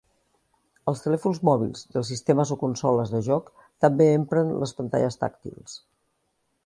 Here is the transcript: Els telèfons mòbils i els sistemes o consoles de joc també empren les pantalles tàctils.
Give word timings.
Els 0.91 1.01
telèfons 1.03 1.41
mòbils 1.49 1.83
i 1.91 1.99
els 2.01 2.09
sistemes 2.13 2.53
o 2.55 2.57
consoles 2.63 3.13
de 3.17 3.21
joc 3.29 3.53
també 3.85 4.09
empren 4.21 4.51
les 4.65 4.75
pantalles 4.81 5.21
tàctils. 5.27 5.77